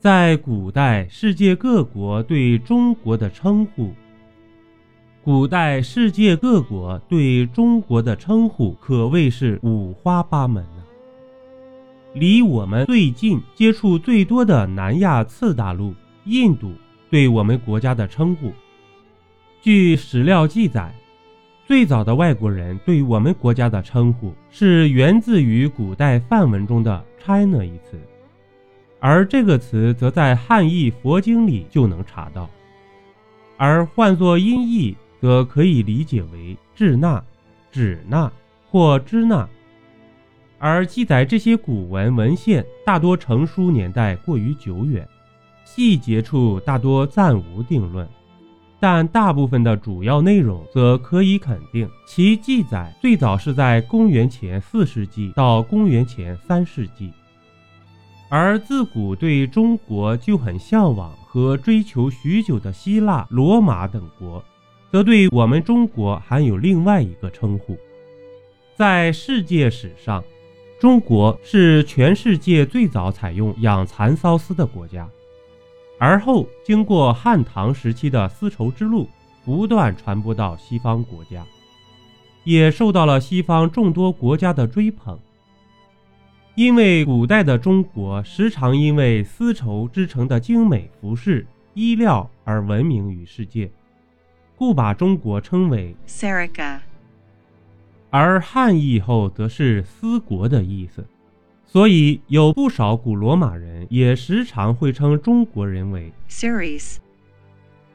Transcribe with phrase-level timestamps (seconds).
[0.00, 3.92] 在古代世界各国对中国的称呼，
[5.24, 10.84] 古代世界各国对中国的称呼可谓是五花八门呢。
[12.14, 15.92] 离我们最近、接触最多的南亚次大陆
[16.26, 16.70] 印度，
[17.10, 18.52] 对我们国家的称呼，
[19.60, 20.94] 据史料记载。
[21.66, 28.00] 最早的外国人对我们国家的称呼是源自于古代梵文中的 “China” 一词，
[29.00, 32.48] 而这个词则在汉译佛经里就能查到，
[33.56, 37.22] 而换作音译则可以理解为“智纳”、
[37.70, 38.30] “指纳”
[38.68, 39.48] 或“支纳”。
[40.58, 45.06] 而记载这些古文文献大多成书年代过于久远，
[45.64, 48.08] 细节处大多暂无定论。
[48.80, 57.12] 但大部分的主要内容则可以肯定，其记载最早是在公元前四世纪到公元前三世纪。
[58.28, 64.44] 而自古对中国就很向往和追求许久的希腊、罗马等国，
[64.92, 67.76] 则对我们中国还有另外一个称呼。
[68.76, 70.22] 在世界史上，
[70.78, 75.08] 中国是全世界最早采用养蚕缫丝的国家。
[75.98, 79.08] 而后，经过汉唐时期的丝绸之路，
[79.44, 81.44] 不断传播到西方国家，
[82.44, 85.18] 也受到了西方众多国家的追捧。
[86.58, 93.70] 因为古代的中国时常因为丝绸织成的精美服饰、衣料而闻名于世界，
[94.56, 96.80] 故把中国称为 Serica，
[98.10, 101.06] 而汉译后则是丝国的意思。
[101.64, 106.96] 所以，有不少古罗马人也时常会称中国人为 “Seres”，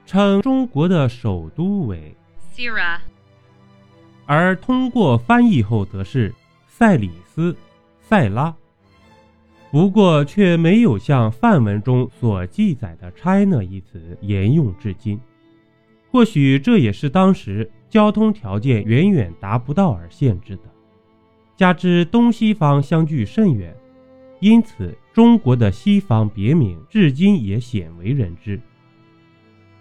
[0.05, 2.15] 称中国的首都为
[2.55, 2.99] Sira，
[4.25, 6.33] 而通过翻译后则是
[6.65, 7.53] 塞里斯、
[8.03, 8.55] 塞拉。
[9.71, 15.19] 不过，却没有像范文中所记载的 “China” 一词沿用至今。
[16.11, 20.61] 或许这也是当时交通条件远远达不到而限制的。
[21.55, 23.75] 加之东西方相距甚远，
[24.39, 28.59] 因此中国的西方别名至今也鲜为人知。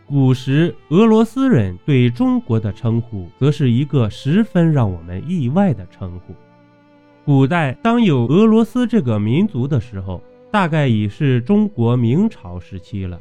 [0.07, 6.35] 古时俄罗斯人对中国的称呼，则是一个十分让我们意外的称呼。
[7.25, 13.21] 古代当有俄罗斯这个民族的时候，大概已是中国明朝时期了。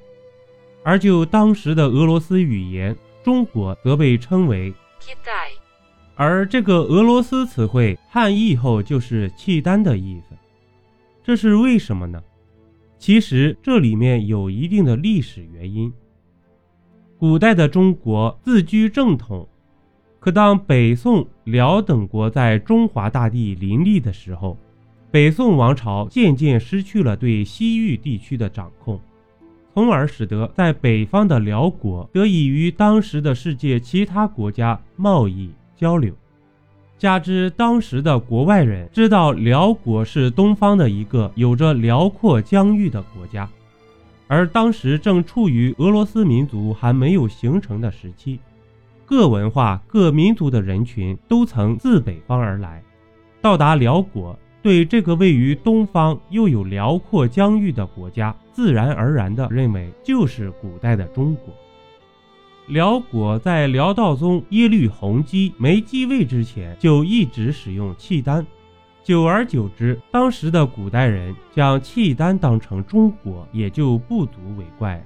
[0.83, 4.73] 而就当时的俄罗斯语言，中国则被称为。
[6.15, 10.35] 而这个俄罗斯词汇汉译后就是契丹的意思，
[11.23, 12.21] 这是为什么呢？
[12.97, 15.91] 其实这里面有一定的历史原因。
[17.17, 19.47] 古代的中国自居正统，
[20.21, 24.55] 可当北宋、辽等国在中华大地林立的时候，
[25.09, 29.01] 北宋王朝渐渐失去了对西域地区的掌控，
[29.73, 35.49] 从而使得在北方的辽国得以与当时的世界其他国家贸易。
[35.75, 36.13] 交流，
[36.99, 43.49] 加之当时的国外人知道辽国是东方的一个有着辽阔疆域的国家，
[44.27, 48.39] 而当时正处于俄罗斯民族还没有形成的时期，
[49.11, 52.81] 各文化、各民族的人群都曾自北方而来，
[53.41, 61.53] 到达辽国，对这个位于东方又有辽阔疆域的国家，自然而然地认为就是古代的中国。
[62.67, 68.47] 辽国在辽道宗耶律洪基没继位之前，就一直使用契丹，
[69.03, 75.03] 久而久之，当时的古代人将契丹当成中国，也就不足为怪了。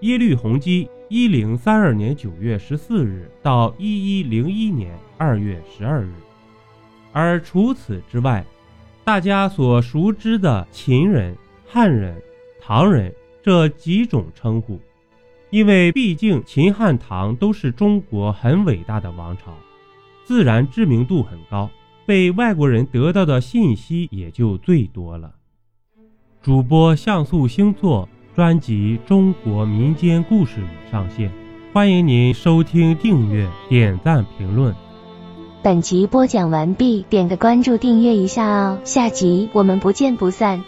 [0.00, 6.12] 耶律洪基一零三二年九月十四日到一一零一年二月十二日，
[7.12, 8.44] 而除此之外，
[9.04, 11.34] 大家所熟知的秦人、
[11.66, 12.20] 汉人、
[12.60, 14.78] 唐人这几种称呼。
[15.48, 19.54] 因为毕竟秦汉唐都是中国很伟大的王朝，
[20.24, 21.70] 自然知名度很高，
[22.04, 25.32] 被外国人得到的信息也就最多了。
[26.42, 30.60] 主播像素星座专辑《中国民间故事》
[30.92, 31.32] 上线，
[31.72, 34.74] 欢迎您收听、订阅、点赞、评论。
[35.62, 40.62] 本集播讲完毕，点个关注，订阅一下哦，下集我们不见不散。